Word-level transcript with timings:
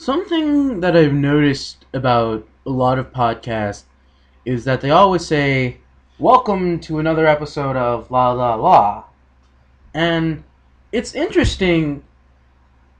Something 0.00 0.80
that 0.80 0.96
I've 0.96 1.12
noticed 1.12 1.84
about 1.92 2.48
a 2.64 2.70
lot 2.70 2.98
of 2.98 3.12
podcasts 3.12 3.82
is 4.46 4.64
that 4.64 4.80
they 4.80 4.88
always 4.88 5.26
say, 5.26 5.76
Welcome 6.18 6.80
to 6.80 7.00
another 7.00 7.26
episode 7.26 7.76
of 7.76 8.10
La 8.10 8.32
La 8.32 8.54
La. 8.54 9.04
And 9.92 10.42
it's 10.90 11.14
interesting 11.14 12.02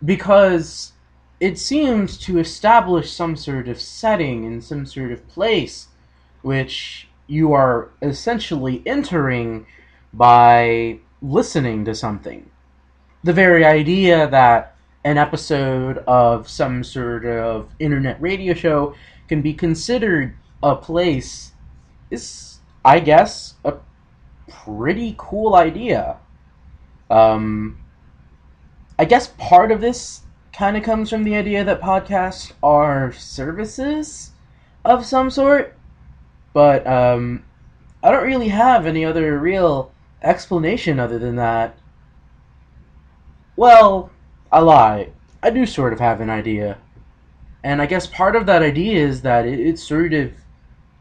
because 0.05 0.93
it 1.41 1.59
seems 1.59 2.19
to 2.19 2.39
establish 2.39 3.11
some 3.11 3.35
sort 3.35 3.67
of 3.67 3.81
setting 3.81 4.45
and 4.45 4.63
some 4.63 4.85
sort 4.85 5.11
of 5.11 5.27
place 5.27 5.89
which 6.43 7.09
you 7.27 7.55
are 7.55 7.89
essentially 8.03 8.83
entering 8.85 9.65
by 10.13 10.99
listening 11.23 11.87
to 11.87 11.95
something. 11.95 12.51
The 13.25 13.33
very 13.33 13.65
idea 13.65 14.29
that 14.29 14.77
an 15.05 15.17
episode 15.19 15.99
of 16.07 16.49
some 16.49 16.85
sort 16.85 17.25
of 17.25 17.71
internet 17.79 18.21
radio 18.21 18.55
show 18.55 18.95
can 19.29 19.41
be 19.43 19.55
considered 19.55 20.35
a 20.63 20.77
place 20.77 21.53
is, 22.11 22.59
I 22.85 23.01
guess, 23.01 23.55
a 23.65 23.75
pretty 24.49 25.15
cool 25.17 25.55
idea. 25.55 26.19
Um, 27.09 27.79
I 28.99 29.05
guess 29.05 29.29
part 29.39 29.73
of 29.73 29.81
this 29.81 30.23
kind 30.53 30.77
of 30.77 30.83
comes 30.83 31.09
from 31.09 31.25
the 31.25 31.37
idea 31.37 31.65
that 31.65 31.81
podcasts 31.81 32.53
are 32.63 33.13
services 33.13 34.33
of 34.85 35.07
some 35.07 35.31
sort, 35.31 35.79
but 36.53 36.87
um, 36.87 37.45
I 38.03 38.11
don't 38.11 38.27
really 38.27 38.49
have 38.49 38.87
any 38.87 39.05
other 39.05 39.39
real 39.39 39.93
explanation 40.23 41.01
other 41.01 41.19
than 41.19 41.37
that. 41.37 41.79
Well, 43.57 44.11
I 44.53 44.61
lie. 44.61 45.11
I 45.43 45.51
do 45.51 45.65
sort 45.65 45.93
of 45.93 46.01
have 46.01 46.21
an 46.21 46.29
idea. 46.29 46.79
And 47.63 47.81
I 47.81 47.87
guess 47.87 48.07
part 48.07 48.35
of 48.35 48.47
that 48.47 48.63
idea 48.63 49.07
is 49.07 49.23
that 49.23 49.47
it, 49.47 49.61
it 49.61 49.79
sort 49.79 50.13
of 50.13 50.33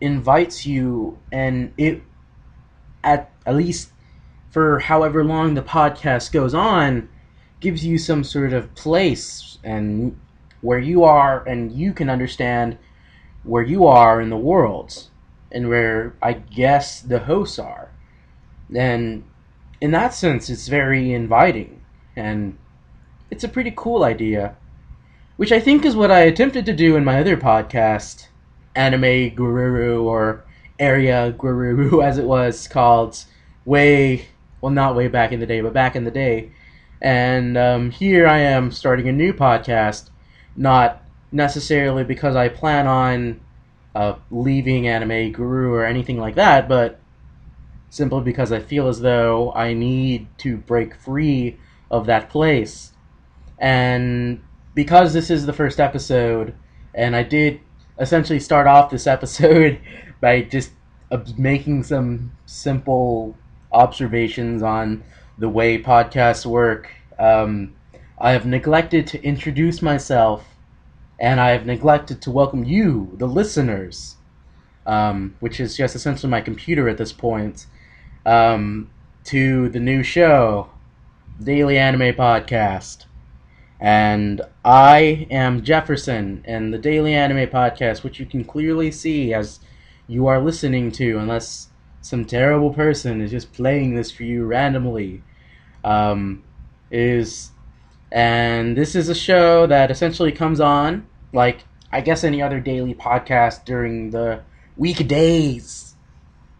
invites 0.01 0.65
you 0.65 1.17
and 1.31 1.73
it 1.77 2.01
at 3.03 3.31
at 3.45 3.55
least 3.55 3.91
for 4.49 4.79
however 4.79 5.23
long 5.23 5.53
the 5.53 5.61
podcast 5.61 6.31
goes 6.31 6.53
on 6.53 7.09
gives 7.59 7.85
you 7.85 7.97
some 7.97 8.23
sort 8.23 8.53
of 8.53 8.73
place 8.75 9.57
and 9.63 10.17
where 10.61 10.79
you 10.79 11.03
are 11.03 11.45
and 11.45 11.71
you 11.71 11.93
can 11.93 12.09
understand 12.09 12.77
where 13.43 13.63
you 13.63 13.85
are 13.85 14.21
in 14.21 14.29
the 14.29 14.37
world 14.37 15.07
and 15.51 15.67
where 15.67 16.15
I 16.21 16.33
guess 16.33 17.01
the 17.01 17.19
hosts 17.19 17.59
are. 17.59 17.89
And 18.73 19.23
in 19.81 19.91
that 19.91 20.13
sense 20.13 20.49
it's 20.49 20.67
very 20.67 21.13
inviting 21.13 21.81
and 22.15 22.57
it's 23.31 23.43
a 23.43 23.49
pretty 23.49 23.73
cool 23.75 24.03
idea. 24.03 24.55
Which 25.37 25.51
I 25.51 25.59
think 25.59 25.85
is 25.85 25.95
what 25.95 26.11
I 26.11 26.21
attempted 26.21 26.65
to 26.65 26.73
do 26.73 26.95
in 26.95 27.05
my 27.05 27.19
other 27.19 27.37
podcast, 27.37 28.27
Anime 28.75 29.33
Guru 29.33 30.03
or 30.03 30.43
Area 30.77 31.33
Guru 31.37 32.01
as 32.03 32.17
it 32.17 32.25
was 32.25 32.67
called 32.67 33.23
way 33.65 34.27
well 34.61 34.71
not 34.71 34.95
way 34.95 35.07
back 35.07 35.31
in 35.31 35.39
the 35.39 35.45
day, 35.45 35.61
but 35.61 35.73
back 35.73 35.95
in 35.95 36.03
the 36.03 36.11
day. 36.11 36.51
And 37.01 37.57
um, 37.57 37.91
here 37.91 38.27
I 38.27 38.39
am 38.39 38.71
starting 38.71 39.07
a 39.07 39.13
new 39.13 39.33
podcast, 39.33 40.09
not 40.55 41.03
necessarily 41.31 42.03
because 42.03 42.35
I 42.35 42.49
plan 42.49 42.87
on 42.87 43.39
uh, 43.95 44.15
leaving 44.31 44.87
Anime 44.87 45.31
Guru 45.31 45.73
or 45.73 45.85
anything 45.85 46.19
like 46.19 46.35
that, 46.35 46.67
but 46.67 46.99
simply 47.89 48.21
because 48.21 48.51
I 48.51 48.59
feel 48.59 48.87
as 48.87 48.99
though 48.99 49.53
I 49.53 49.73
need 49.73 50.27
to 50.39 50.57
break 50.57 50.93
free 50.95 51.57
of 51.89 52.05
that 52.07 52.29
place. 52.29 52.91
And 53.59 54.41
because 54.73 55.13
this 55.13 55.29
is 55.29 55.45
the 55.45 55.53
first 55.53 55.79
episode, 55.79 56.55
and 56.93 57.15
I 57.15 57.23
did 57.23 57.59
essentially 57.99 58.39
start 58.39 58.67
off 58.67 58.89
this 58.89 59.07
episode 59.15 59.79
by 60.21 60.41
just 60.41 60.71
making 61.37 61.83
some 61.83 62.31
simple 62.45 63.35
observations 63.71 64.63
on 64.63 65.03
the 65.37 65.49
way 65.49 65.81
podcasts 65.81 66.45
work. 66.45 66.89
Um, 67.17 67.75
I 68.17 68.31
have 68.31 68.45
neglected 68.45 69.07
to 69.07 69.23
introduce 69.23 69.81
myself, 69.81 70.45
and 71.19 71.39
I 71.39 71.51
have 71.51 71.65
neglected 71.65 72.21
to 72.23 72.31
welcome 72.31 72.63
you, 72.63 73.13
the 73.17 73.27
listeners, 73.27 74.17
um, 74.85 75.35
which 75.39 75.59
is 75.59 75.77
just 75.77 75.95
essentially 75.95 76.29
my 76.29 76.41
computer 76.41 76.89
at 76.89 76.97
this 76.97 77.13
point, 77.13 77.65
um, 78.25 78.89
to 79.25 79.69
the 79.69 79.79
new 79.79 80.03
show, 80.03 80.69
Daily 81.41 81.77
Anime 81.77 82.13
Podcast. 82.13 83.05
And 83.79 84.41
I 84.65 85.25
am 85.31 85.63
Jefferson, 85.63 86.43
and 86.45 86.73
the 86.73 86.77
Daily 86.77 87.13
Anime 87.13 87.47
Podcast, 87.49 88.03
which 88.03 88.19
you 88.19 88.25
can 88.25 88.43
clearly 88.43 88.91
see 88.91 89.33
as 89.33 89.61
you 90.07 90.27
are 90.27 90.41
listening 90.41 90.91
to, 90.93 91.17
unless 91.17 91.69
some 92.01 92.25
terrible 92.25 92.73
person 92.73 93.21
is 93.21 93.31
just 93.31 93.53
playing 93.53 93.95
this 93.95 94.11
for 94.11 94.23
you 94.23 94.45
randomly, 94.45 95.23
um, 95.83 96.43
is. 96.91 97.51
And 98.11 98.75
this 98.75 98.95
is 98.95 99.07
a 99.07 99.15
show 99.15 99.67
that 99.67 99.91
essentially 99.91 100.31
comes 100.31 100.59
on, 100.59 101.07
like, 101.31 101.63
I 101.91 102.01
guess 102.01 102.23
any 102.23 102.41
other 102.41 102.59
daily 102.59 102.95
podcast 102.95 103.63
during 103.63 104.09
the 104.09 104.41
weekdays, 104.75 105.95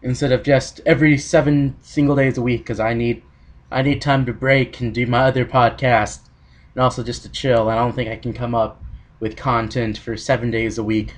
instead 0.00 0.32
of 0.32 0.42
just 0.42 0.80
every 0.86 1.18
seven 1.18 1.76
single 1.82 2.16
days 2.16 2.38
a 2.38 2.42
week, 2.42 2.60
because 2.60 2.80
I 2.80 2.94
need. 2.94 3.22
I 3.72 3.82
need 3.82 4.02
time 4.02 4.26
to 4.26 4.32
break 4.32 4.80
and 4.80 4.92
do 4.92 5.06
my 5.06 5.26
other 5.26 5.44
podcast 5.44 6.29
and 6.80 6.84
also 6.86 7.02
just 7.02 7.20
to 7.20 7.28
chill. 7.28 7.68
I 7.68 7.74
don't 7.74 7.92
think 7.92 8.08
I 8.08 8.16
can 8.16 8.32
come 8.32 8.54
up 8.54 8.82
with 9.20 9.36
content 9.36 9.98
for 9.98 10.16
seven 10.16 10.50
days 10.50 10.78
a 10.78 10.82
week. 10.82 11.14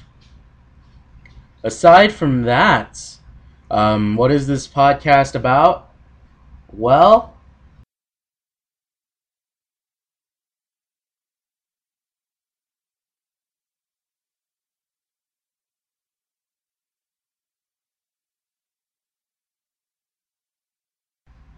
Aside 1.63 2.13
from 2.13 2.43
that, 2.43 3.19
um, 3.71 4.17
what 4.17 4.33
is 4.33 4.49
this 4.49 4.67
podcast 4.67 5.37
about? 5.37 5.89
Well, 6.73 7.37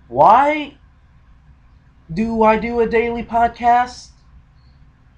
why 0.08 0.76
do 2.14 2.42
I 2.42 2.56
do 2.56 2.80
a 2.80 2.86
daily 2.86 3.22
podcast? 3.22 4.10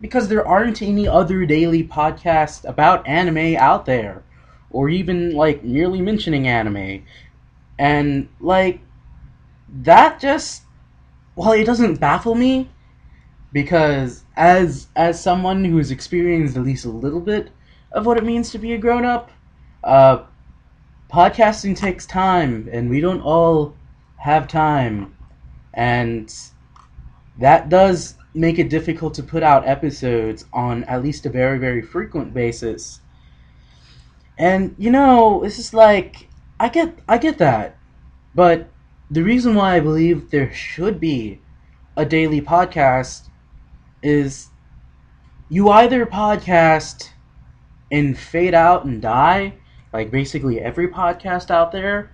Because 0.01 0.29
there 0.29 0.47
aren't 0.47 0.83
any 0.83 1.07
other 1.07 1.47
daily 1.47 1.85
podcasts 1.85 2.69
about 2.69 3.07
anime 3.07 3.57
out 3.57 3.87
there, 3.87 4.23
or 4.71 4.89
even 4.89 5.35
like 5.35 5.63
merely 5.63 6.01
mentioning 6.01 6.49
anime. 6.49 7.05
And 7.79 8.29
like, 8.41 8.81
that 9.83 10.21
just, 10.21 10.63
well, 11.35 11.53
it 11.53 11.65
doesn't 11.65 12.01
baffle 12.01 12.35
me 12.35 12.71
because 13.53 14.25
as 14.37 14.89
as 14.97 15.23
someone 15.23 15.65
who's 15.65 15.91
experienced 15.91 16.57
at 16.57 16.63
least 16.63 16.85
a 16.85 16.91
little 16.91 17.21
bit 17.21 17.51
of 17.93 18.05
what 18.05 18.19
it 18.19 18.25
means 18.25 18.51
to 18.51 18.59
be 18.59 18.75
a 18.75 18.79
grown 18.79 19.05
up, 19.05 19.31
uh, 19.85 20.25
podcasting 21.11 21.77
takes 21.77 22.07
time, 22.07 22.69
and 22.71 22.91
we 22.91 23.01
don't 23.01 23.23
all 23.23 23.75
have 24.17 24.49
time, 24.49 25.15
and 25.73 26.35
that 27.39 27.69
does 27.69 28.15
make 28.35 28.59
it 28.59 28.69
difficult 28.71 29.15
to 29.15 29.23
put 29.23 29.43
out 29.43 29.67
episodes 29.67 30.45
on 30.53 30.85
at 30.85 31.03
least 31.03 31.27
a 31.27 31.31
very 31.31 31.59
very 31.59 31.83
frequent 31.83 32.35
basis. 32.35 33.01
And 34.39 34.75
you 34.79 34.91
know 34.91 35.43
it's 35.43 35.57
just 35.57 35.75
like 35.75 36.29
i 36.61 36.69
get 36.69 36.99
i 37.09 37.19
get 37.19 37.39
that. 37.39 37.79
But 38.35 38.71
the 39.11 39.23
reason 39.23 39.55
why 39.55 39.77
i 39.77 39.81
believe 39.81 40.31
there 40.31 40.53
should 40.53 41.01
be 41.01 41.41
a 41.97 42.05
daily 42.05 42.41
podcast 42.41 43.29
is 44.03 44.49
you 45.49 45.69
either 45.71 46.05
podcast 46.05 47.11
and 47.91 48.19
fade 48.19 48.55
out 48.55 48.85
and 48.85 49.01
die 49.01 49.55
like 49.93 50.11
basically 50.11 50.61
every 50.61 50.89
podcast 50.89 51.51
out 51.51 51.73
there 51.73 52.13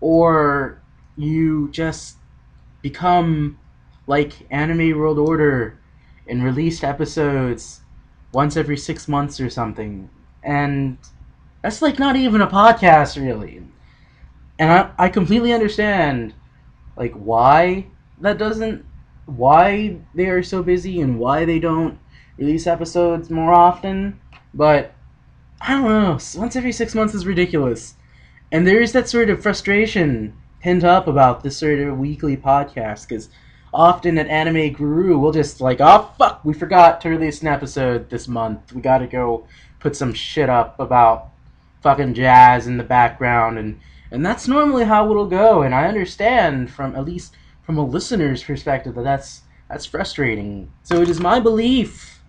or 0.00 0.80
you 1.16 1.68
just 1.70 2.16
become 2.82 3.58
like 4.10 4.32
Anime 4.50 4.98
World 4.98 5.20
Order 5.20 5.78
and 6.26 6.42
released 6.42 6.82
episodes 6.82 7.82
once 8.32 8.56
every 8.56 8.76
six 8.76 9.06
months 9.06 9.40
or 9.40 9.48
something. 9.48 10.10
And 10.42 10.98
that's 11.62 11.80
like 11.80 12.00
not 12.00 12.16
even 12.16 12.40
a 12.40 12.48
podcast 12.48 13.22
really. 13.22 13.62
And 14.58 14.72
I, 14.72 14.90
I 14.98 15.08
completely 15.10 15.52
understand 15.52 16.34
like 16.96 17.12
why 17.12 17.86
that 18.20 18.36
doesn't 18.36 18.84
why 19.26 19.98
they 20.12 20.26
are 20.26 20.42
so 20.42 20.60
busy 20.60 21.00
and 21.00 21.20
why 21.20 21.44
they 21.44 21.60
don't 21.60 21.96
release 22.36 22.66
episodes 22.66 23.30
more 23.30 23.54
often. 23.54 24.18
But 24.52 24.92
I 25.60 25.74
don't 25.74 25.84
know, 25.84 26.18
once 26.36 26.56
every 26.56 26.72
six 26.72 26.96
months 26.96 27.14
is 27.14 27.26
ridiculous. 27.26 27.94
And 28.50 28.66
there 28.66 28.82
is 28.82 28.90
that 28.90 29.08
sort 29.08 29.30
of 29.30 29.40
frustration 29.40 30.34
pent 30.60 30.82
up 30.82 31.06
about 31.06 31.44
this 31.44 31.56
sort 31.56 31.78
of 31.78 31.96
weekly 31.96 32.36
podcast 32.36 33.08
because 33.08 33.28
often 33.72 34.18
at 34.18 34.28
Anime 34.28 34.72
Guru, 34.72 35.18
we'll 35.18 35.32
just 35.32 35.60
like, 35.60 35.80
oh 35.80 36.10
fuck, 36.18 36.44
we 36.44 36.52
forgot 36.52 37.00
to 37.02 37.08
release 37.08 37.42
an 37.42 37.48
episode 37.48 38.10
this 38.10 38.28
month. 38.28 38.72
We 38.72 38.80
gotta 38.80 39.06
go 39.06 39.46
put 39.78 39.96
some 39.96 40.12
shit 40.12 40.48
up 40.48 40.78
about 40.78 41.30
fucking 41.82 42.14
jazz 42.14 42.66
in 42.66 42.76
the 42.76 42.84
background 42.84 43.58
and 43.58 43.80
and 44.10 44.26
that's 44.26 44.46
normally 44.46 44.84
how 44.84 45.08
it'll 45.10 45.26
go 45.26 45.62
and 45.62 45.74
I 45.74 45.86
understand 45.86 46.70
from 46.70 46.94
at 46.94 47.04
least 47.04 47.34
from 47.62 47.78
a 47.78 47.84
listener's 47.84 48.42
perspective 48.42 48.94
that 48.96 49.04
that's 49.04 49.42
that's 49.68 49.86
frustrating. 49.86 50.70
So 50.82 51.00
it 51.00 51.08
is 51.08 51.20
my 51.20 51.40
belief 51.40 52.20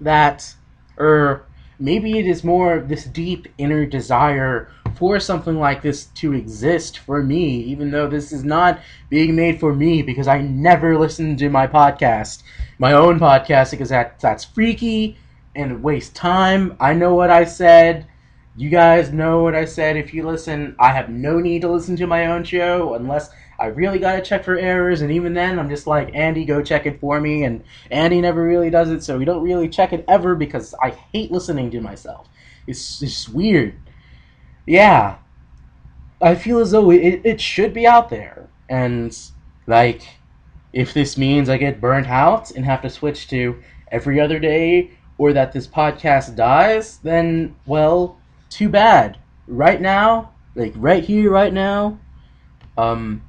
that 0.00 0.54
or 0.98 1.46
maybe 1.78 2.18
it 2.18 2.26
is 2.26 2.44
more 2.44 2.80
this 2.80 3.04
deep 3.04 3.48
inner 3.58 3.86
desire 3.86 4.70
for 4.96 5.20
something 5.20 5.58
like 5.58 5.82
this 5.82 6.06
to 6.06 6.32
exist 6.32 6.98
for 6.98 7.22
me, 7.22 7.60
even 7.60 7.90
though 7.90 8.08
this 8.08 8.32
is 8.32 8.44
not 8.44 8.80
being 9.10 9.36
made 9.36 9.60
for 9.60 9.74
me 9.74 10.02
because 10.02 10.28
I 10.28 10.40
never 10.40 10.98
listen 10.98 11.36
to 11.36 11.48
my 11.48 11.66
podcast, 11.66 12.42
my 12.78 12.92
own 12.92 13.18
podcast, 13.18 13.70
because 13.72 13.90
that 13.90 14.18
that's 14.20 14.44
freaky 14.44 15.18
and 15.54 15.82
waste 15.82 16.14
time. 16.14 16.76
I 16.80 16.94
know 16.94 17.14
what 17.14 17.30
I 17.30 17.44
said. 17.44 18.06
You 18.56 18.70
guys 18.70 19.12
know 19.12 19.42
what 19.42 19.54
I 19.54 19.66
said. 19.66 19.96
If 19.96 20.14
you 20.14 20.26
listen, 20.26 20.76
I 20.78 20.92
have 20.92 21.10
no 21.10 21.38
need 21.38 21.62
to 21.62 21.70
listen 21.70 21.96
to 21.96 22.06
my 22.06 22.26
own 22.26 22.42
show 22.42 22.94
unless 22.94 23.30
I 23.58 23.66
really 23.66 23.98
gotta 23.98 24.20
check 24.20 24.44
for 24.44 24.56
errors, 24.56 25.00
and 25.00 25.10
even 25.10 25.32
then, 25.32 25.58
I'm 25.58 25.70
just 25.70 25.86
like, 25.86 26.14
Andy, 26.14 26.44
go 26.44 26.62
check 26.62 26.84
it 26.86 27.00
for 27.00 27.20
me, 27.20 27.44
and 27.44 27.64
Andy 27.90 28.20
never 28.20 28.42
really 28.42 28.68
does 28.68 28.90
it, 28.90 29.02
so 29.02 29.16
we 29.18 29.24
don't 29.24 29.42
really 29.42 29.68
check 29.68 29.92
it 29.92 30.04
ever 30.08 30.34
because 30.34 30.74
I 30.82 30.90
hate 30.90 31.32
listening 31.32 31.70
to 31.70 31.80
myself. 31.80 32.28
It's 32.66 32.98
just 32.98 33.30
weird. 33.30 33.74
Yeah. 34.66 35.16
I 36.20 36.34
feel 36.34 36.58
as 36.58 36.70
though 36.70 36.90
it, 36.90 37.20
it 37.24 37.40
should 37.40 37.74
be 37.74 37.86
out 37.86 38.08
there, 38.08 38.48
and, 38.68 39.16
like, 39.66 40.02
if 40.72 40.94
this 40.94 41.18
means 41.18 41.48
I 41.48 41.58
get 41.58 41.80
burnt 41.80 42.08
out 42.08 42.50
and 42.50 42.64
have 42.64 42.82
to 42.82 42.90
switch 42.90 43.28
to 43.28 43.62
every 43.92 44.18
other 44.18 44.38
day, 44.38 44.92
or 45.18 45.32
that 45.34 45.52
this 45.52 45.66
podcast 45.66 46.34
dies, 46.34 46.98
then, 46.98 47.54
well, 47.66 48.18
too 48.48 48.68
bad. 48.68 49.18
Right 49.46 49.80
now, 49.80 50.32
like, 50.54 50.72
right 50.74 51.04
here, 51.04 51.30
right 51.30 51.52
now, 51.52 51.98
um, 52.78 53.22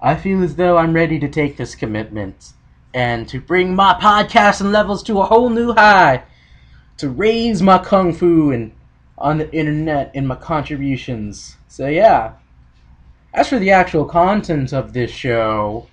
I 0.00 0.16
feel 0.16 0.42
as 0.42 0.56
though 0.56 0.76
I'm 0.76 0.94
ready 0.94 1.18
to 1.20 1.28
take 1.28 1.56
this 1.56 1.76
commitment 1.76 2.52
and 2.92 3.28
to 3.28 3.40
bring 3.40 3.74
my 3.74 3.94
podcasting 3.94 4.72
levels 4.72 5.02
to 5.04 5.20
a 5.20 5.26
whole 5.26 5.48
new 5.48 5.72
high, 5.72 6.24
to 6.98 7.08
raise 7.08 7.62
my 7.62 7.78
kung 7.78 8.12
fu 8.12 8.50
and 8.50 8.72
on 9.18 9.38
the 9.38 9.52
internet 9.52 10.14
in 10.14 10.26
my 10.26 10.36
contributions. 10.36 11.56
So 11.68 11.86
yeah. 11.86 12.34
As 13.34 13.48
for 13.48 13.58
the 13.58 13.70
actual 13.70 14.04
content 14.04 14.72
of 14.72 14.92
this 14.92 15.10
show, 15.10 15.88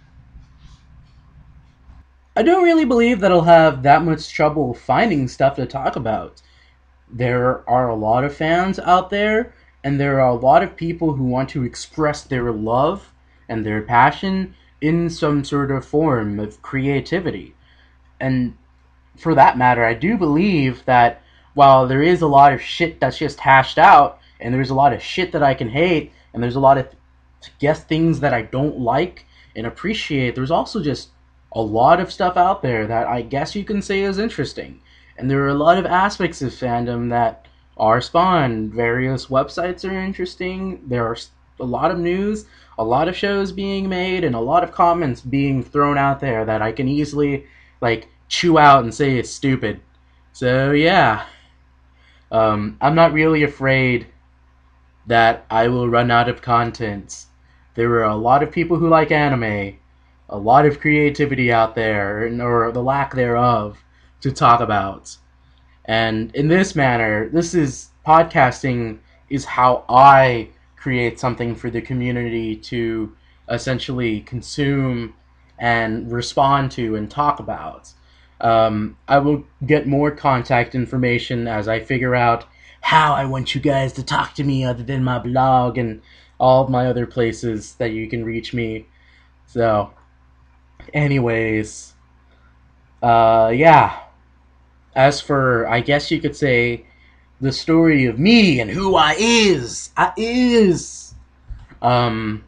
I 2.36 2.44
don't 2.44 2.64
really 2.64 2.86
believe 2.86 3.20
that 3.20 3.32
I'll 3.32 3.42
have 3.42 3.84
that 3.84 4.04
much 4.04 4.30
trouble 4.30 4.74
finding 4.74 5.28
stuff 5.28 5.56
to 5.56 5.66
talk 5.66 5.96
about. 5.96 6.42
There 7.12 7.68
are 7.70 7.90
a 7.90 7.96
lot 7.96 8.24
of 8.24 8.36
fans 8.36 8.80
out 8.80 9.10
there, 9.10 9.54
and 9.84 10.00
there 10.00 10.20
are 10.20 10.30
a 10.30 10.36
lot 10.36 10.64
of 10.64 10.76
people 10.76 11.14
who 11.14 11.24
want 11.24 11.50
to 11.50 11.64
express 11.64 12.24
their 12.24 12.52
love 12.52 13.14
and 13.48 13.66
their 13.66 13.82
passion 13.82 14.56
in 14.82 15.10
some 15.10 15.44
sort 15.44 15.72
of 15.72 15.86
form 15.86 16.40
of 16.40 16.62
creativity. 16.62 17.56
And 18.20 18.56
for 19.18 19.36
that 19.36 19.58
matter, 19.58 19.84
I 19.84 19.94
do 19.94 20.18
believe 20.18 20.86
that 20.86 21.22
while 21.60 21.88
there 21.88 22.02
is 22.02 22.22
a 22.22 22.28
lot 22.28 22.54
of 22.54 22.62
shit 22.62 23.00
that's 23.00 23.18
just 23.18 23.40
hashed 23.40 23.78
out, 23.78 24.20
and 24.40 24.54
there's 24.54 24.70
a 24.70 24.82
lot 24.82 24.94
of 24.94 25.02
shit 25.02 25.32
that 25.34 25.44
I 25.44 25.54
can 25.54 25.70
hate, 25.70 26.12
and 26.34 26.42
there's 26.42 26.56
a 26.56 26.60
lot 26.68 26.78
of 26.78 26.88
guess 27.60 27.84
things 27.84 28.22
that 28.22 28.34
I 28.34 28.44
don't 28.44 28.80
like 28.80 29.26
and 29.56 29.68
appreciate, 29.68 30.36
there's 30.36 30.52
also 30.52 30.82
just 30.82 31.10
a 31.52 31.62
lot 31.62 32.00
of 32.00 32.12
stuff 32.12 32.38
out 32.38 32.62
there 32.62 32.88
that 32.88 33.08
I 33.08 33.22
guess 33.22 33.56
you 33.56 33.66
can 33.66 33.82
say 33.82 34.02
is 34.04 34.20
interesting. 34.20 34.80
And 35.18 35.30
there 35.30 35.44
are 35.44 35.50
a 35.50 35.66
lot 35.66 35.78
of 35.78 35.86
aspects 35.86 36.42
of 36.42 36.52
fandom 36.52 37.10
that 37.10 37.46
are 37.76 38.00
spawned. 38.00 38.74
Various 38.74 39.26
websites 39.26 39.84
are 39.84 40.00
interesting. 40.00 40.82
There 40.88 41.06
are 41.06 41.18
a 41.60 41.66
lot 41.66 41.92
of 41.92 42.00
news 42.00 42.46
a 42.80 42.84
lot 42.84 43.10
of 43.10 43.16
shows 43.16 43.52
being 43.52 43.90
made 43.90 44.24
and 44.24 44.34
a 44.34 44.40
lot 44.40 44.64
of 44.64 44.72
comments 44.72 45.20
being 45.20 45.62
thrown 45.62 45.98
out 45.98 46.22
there 46.22 46.46
that 46.46 46.62
I 46.62 46.72
can 46.72 46.88
easily 46.88 47.46
like 47.82 48.08
chew 48.30 48.58
out 48.58 48.86
and 48.86 48.94
say 48.94 49.18
it's 49.18 49.30
stupid. 49.30 49.82
So 50.32 50.72
yeah, 50.72 51.26
um, 52.32 52.78
I'm 52.82 52.96
not 52.96 53.14
really 53.14 53.44
afraid 53.44 54.08
that 55.08 55.46
I 55.50 55.68
will 55.68 55.90
run 55.90 56.12
out 56.12 56.30
of 56.30 56.42
content. 56.42 57.26
There 57.76 57.92
are 58.00 58.04
a 58.04 58.16
lot 58.16 58.44
of 58.44 58.52
people 58.52 58.78
who 58.78 58.90
like 58.90 59.12
anime, 59.12 59.78
a 60.30 60.38
lot 60.38 60.66
of 60.66 60.80
creativity 60.80 61.52
out 61.52 61.76
there, 61.76 62.28
or 62.42 62.72
the 62.72 62.84
lack 62.84 63.16
thereof, 63.16 63.84
to 64.22 64.32
talk 64.32 64.60
about. 64.60 65.18
And 65.86 66.36
in 66.36 66.48
this 66.48 66.76
manner, 66.76 67.30
this 67.30 67.56
is 67.56 67.90
podcasting 68.06 69.00
is 69.30 69.46
how 69.46 69.86
I 69.90 70.50
create 70.76 71.20
something 71.20 71.56
for 71.56 71.70
the 71.70 71.82
community 71.82 72.56
to 72.56 73.16
essentially 73.50 74.22
consume 74.22 75.16
and 75.58 76.12
respond 76.12 76.72
to 76.72 76.96
and 76.96 77.10
talk 77.10 77.40
about. 77.40 77.92
Um, 78.42 78.98
I 79.08 79.20
will 79.20 79.46
get 79.66 79.88
more 79.88 80.12
contact 80.12 80.76
information 80.76 81.48
as 81.48 81.68
I 81.68 81.80
figure 81.80 82.16
out 82.16 82.46
how 82.82 83.14
I 83.14 83.26
want 83.26 83.54
you 83.54 83.62
guys 83.62 83.94
to 83.94 84.04
talk 84.04 84.36
to 84.36 84.44
me 84.44 84.64
other 84.64 84.84
than 84.84 85.04
my 85.04 85.20
blog 85.20 85.78
and 85.78 86.02
all 86.40 86.68
my 86.68 86.88
other 86.88 87.06
places 87.06 87.76
that 87.76 87.92
you 87.92 88.08
can 88.08 88.24
reach 88.24 88.54
me. 88.54 88.88
So, 89.48 89.94
anyways, 90.94 91.94
uh, 93.02 93.52
yeah. 93.54 94.00
As 94.96 95.22
for, 95.22 95.68
I 95.68 95.82
guess 95.82 96.10
you 96.12 96.20
could 96.20 96.36
say, 96.36 96.86
the 97.42 97.52
story 97.52 98.06
of 98.06 98.20
me 98.20 98.60
and 98.60 98.70
who 98.70 98.96
I 98.96 99.16
is. 99.18 99.92
I 99.96 100.14
is. 100.18 101.14
Um, 101.82 102.44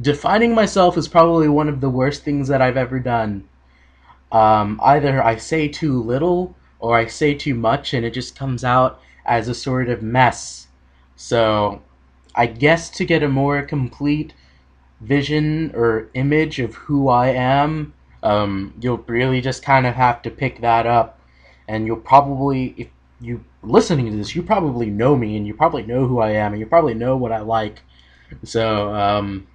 defining 0.00 0.54
myself 0.54 0.96
is 0.96 1.08
probably 1.08 1.48
one 1.48 1.68
of 1.68 1.80
the 1.80 1.90
worst 1.90 2.24
things 2.24 2.48
that 2.48 2.62
I've 2.62 2.76
ever 2.76 3.00
done. 3.00 3.48
Um, 4.30 4.80
either 4.82 5.22
I 5.22 5.36
say 5.36 5.68
too 5.68 6.02
little 6.02 6.54
or 6.80 6.96
I 6.96 7.06
say 7.06 7.34
too 7.34 7.54
much 7.54 7.94
and 7.94 8.04
it 8.04 8.12
just 8.12 8.36
comes 8.36 8.64
out 8.64 9.00
as 9.24 9.48
a 9.48 9.54
sort 9.54 9.88
of 9.88 10.02
mess. 10.02 10.68
So, 11.16 11.82
I 12.34 12.46
guess 12.46 12.90
to 12.90 13.04
get 13.04 13.22
a 13.22 13.28
more 13.28 13.62
complete 13.62 14.32
vision 15.00 15.72
or 15.74 16.08
image 16.14 16.60
of 16.60 16.74
who 16.74 17.08
I 17.08 17.28
am, 17.28 17.94
um, 18.22 18.74
you'll 18.80 18.98
really 18.98 19.40
just 19.40 19.62
kind 19.62 19.86
of 19.86 19.94
have 19.94 20.22
to 20.22 20.30
pick 20.30 20.60
that 20.60 20.86
up. 20.86 21.20
And 21.66 21.86
you'll 21.86 21.96
probably, 21.96 22.74
if 22.76 22.88
you 23.20 23.44
listening 23.62 24.10
to 24.10 24.16
this, 24.16 24.34
you 24.34 24.42
probably 24.42 24.90
know 24.90 25.16
me 25.16 25.36
and 25.36 25.46
you 25.46 25.54
probably 25.54 25.82
know 25.82 26.06
who 26.06 26.20
I 26.20 26.30
am 26.30 26.52
and 26.52 26.60
you 26.60 26.66
probably 26.66 26.94
know 26.94 27.16
what 27.16 27.32
I 27.32 27.40
like. 27.40 27.82
So, 28.44 28.94
um, 28.94 29.46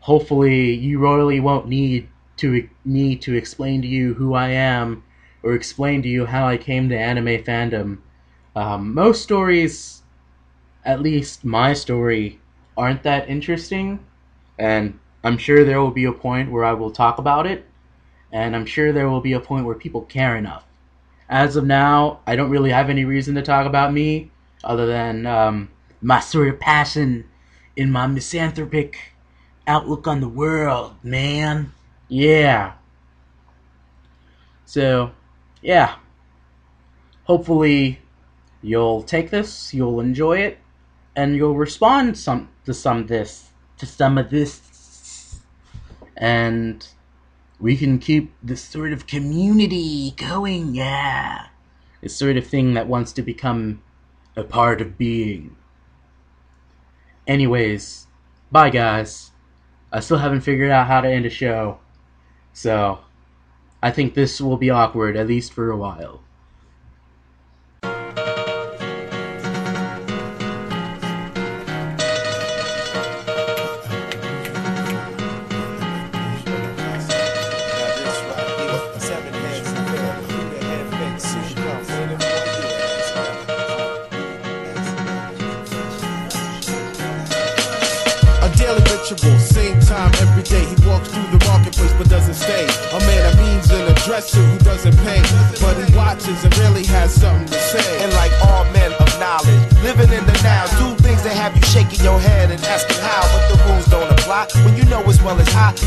hopefully, 0.00 0.74
you 0.74 0.98
really 0.98 1.40
won't 1.40 1.68
need 1.68 2.08
to 2.42 2.68
me 2.84 3.16
to 3.16 3.34
explain 3.34 3.82
to 3.82 3.88
you 3.88 4.14
who 4.14 4.34
I 4.34 4.50
am 4.50 5.02
or 5.42 5.54
explain 5.54 6.02
to 6.02 6.08
you 6.08 6.26
how 6.26 6.46
I 6.46 6.56
came 6.56 6.88
to 6.88 6.98
anime 6.98 7.42
fandom. 7.42 7.98
Um, 8.54 8.94
most 8.94 9.22
stories, 9.22 10.02
at 10.84 11.00
least 11.00 11.44
my 11.44 11.72
story, 11.72 12.38
aren't 12.76 13.02
that 13.02 13.28
interesting, 13.28 13.98
and 14.58 14.98
I'm 15.24 15.38
sure 15.38 15.64
there 15.64 15.80
will 15.80 15.90
be 15.90 16.04
a 16.04 16.12
point 16.12 16.52
where 16.52 16.64
I 16.64 16.74
will 16.74 16.90
talk 16.90 17.18
about 17.18 17.46
it, 17.46 17.64
and 18.30 18.54
I'm 18.54 18.66
sure 18.66 18.92
there 18.92 19.08
will 19.08 19.20
be 19.20 19.32
a 19.32 19.40
point 19.40 19.66
where 19.66 19.74
people 19.74 20.02
care 20.02 20.36
enough 20.36 20.64
as 21.32 21.56
of 21.56 21.64
now, 21.64 22.20
I 22.26 22.36
don't 22.36 22.50
really 22.50 22.70
have 22.70 22.90
any 22.90 23.06
reason 23.06 23.34
to 23.36 23.42
talk 23.42 23.66
about 23.66 23.90
me 23.90 24.30
other 24.62 24.86
than 24.86 25.24
um, 25.26 25.70
my 26.02 26.20
story 26.20 26.50
of 26.50 26.60
passion 26.60 27.24
in 27.74 27.90
my 27.90 28.06
misanthropic 28.06 28.98
outlook 29.66 30.06
on 30.06 30.20
the 30.20 30.28
world, 30.28 30.94
man. 31.02 31.72
Yeah. 32.12 32.74
So, 34.66 35.12
yeah. 35.62 35.94
Hopefully, 37.24 38.00
you'll 38.60 39.02
take 39.02 39.30
this, 39.30 39.72
you'll 39.72 39.98
enjoy 39.98 40.40
it, 40.40 40.58
and 41.16 41.34
you'll 41.34 41.56
respond 41.56 42.18
some 42.18 42.50
to 42.66 42.74
some 42.74 43.06
this, 43.06 43.48
to 43.78 43.86
some 43.86 44.18
of 44.18 44.28
this, 44.28 45.40
and 46.14 46.86
we 47.58 47.78
can 47.78 47.98
keep 47.98 48.34
this 48.42 48.60
sort 48.60 48.92
of 48.92 49.06
community 49.06 50.10
going, 50.10 50.74
yeah. 50.74 51.46
This 52.02 52.14
sort 52.14 52.36
of 52.36 52.46
thing 52.46 52.74
that 52.74 52.88
wants 52.88 53.12
to 53.14 53.22
become 53.22 53.82
a 54.36 54.44
part 54.44 54.82
of 54.82 54.98
being. 54.98 55.56
Anyways, 57.26 58.06
bye 58.50 58.68
guys. 58.68 59.30
I 59.90 60.00
still 60.00 60.18
haven't 60.18 60.42
figured 60.42 60.70
out 60.70 60.88
how 60.88 61.00
to 61.00 61.08
end 61.08 61.24
a 61.24 61.30
show. 61.30 61.78
So, 62.52 62.98
I 63.82 63.90
think 63.90 64.14
this 64.14 64.40
will 64.40 64.56
be 64.56 64.70
awkward, 64.70 65.16
at 65.16 65.26
least 65.26 65.52
for 65.52 65.70
a 65.70 65.76
while. 65.76 66.20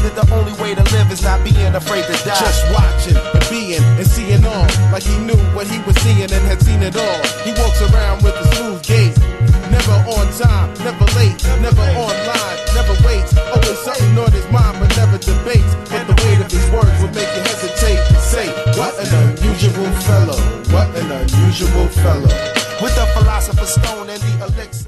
that 0.05 0.13
the 0.13 0.25
only 0.38 0.53
way 0.62 0.77
to 0.77 0.85
live 0.93 1.09
is 1.09 1.24
not 1.25 1.41
being 1.41 1.74
afraid 1.74 2.05
to 2.05 2.13
die. 2.21 2.38
Just 2.38 2.62
watching 2.69 3.17
and 3.17 3.45
being 3.50 3.81
and 3.97 4.05
seeing 4.05 4.45
all, 4.45 4.69
like 4.93 5.01
he 5.01 5.17
knew 5.17 5.39
what 5.57 5.65
he 5.65 5.81
was 5.81 5.97
seeing 6.05 6.29
and 6.29 6.45
had 6.45 6.62
seen 6.62 6.85
it 6.85 6.93
all. 6.93 7.21
He 7.41 7.51
walks 7.57 7.81
around 7.89 8.21
with 8.21 8.38
a 8.38 8.45
smooth 8.53 8.85
gait, 8.85 9.17
never 9.74 9.97
on 10.13 10.29
time, 10.38 10.69
never 10.85 11.05
late, 11.17 11.41
never 11.65 11.85
online, 11.97 12.57
never 12.77 12.93
waits. 13.01 13.33
Always 13.50 13.79
something 13.81 14.13
on 14.21 14.29
his 14.29 14.45
mind, 14.53 14.77
but 14.77 14.93
never 14.93 15.17
debates. 15.17 15.74
But 15.89 16.05
the 16.05 16.15
weight 16.21 16.39
of 16.43 16.50
his 16.53 16.67
words 16.69 16.93
will 17.01 17.13
make 17.17 17.31
you 17.33 17.41
hesitate. 17.50 18.01
Say, 18.21 18.47
what 18.77 18.93
an 19.01 19.09
unusual 19.09 19.89
fellow, 20.05 20.38
what 20.69 20.89
an 21.01 21.09
unusual 21.09 21.88
fellow. 22.05 22.35